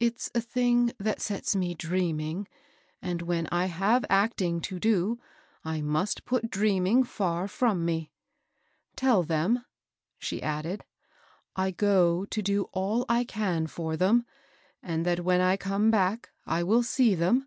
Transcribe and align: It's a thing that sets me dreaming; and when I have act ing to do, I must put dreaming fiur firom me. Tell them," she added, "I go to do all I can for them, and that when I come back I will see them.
It's 0.00 0.30
a 0.34 0.40
thing 0.40 0.92
that 0.98 1.20
sets 1.20 1.54
me 1.54 1.74
dreaming; 1.74 2.48
and 3.02 3.20
when 3.20 3.46
I 3.52 3.66
have 3.66 4.02
act 4.08 4.40
ing 4.40 4.62
to 4.62 4.78
do, 4.80 5.20
I 5.62 5.82
must 5.82 6.24
put 6.24 6.48
dreaming 6.48 7.04
fiur 7.04 7.44
firom 7.48 7.80
me. 7.80 8.10
Tell 8.96 9.22
them," 9.24 9.66
she 10.18 10.42
added, 10.42 10.86
"I 11.54 11.70
go 11.72 12.24
to 12.24 12.40
do 12.40 12.70
all 12.72 13.04
I 13.10 13.24
can 13.24 13.66
for 13.66 13.94
them, 13.94 14.24
and 14.82 15.04
that 15.04 15.20
when 15.20 15.42
I 15.42 15.58
come 15.58 15.90
back 15.90 16.30
I 16.46 16.62
will 16.62 16.82
see 16.82 17.14
them. 17.14 17.46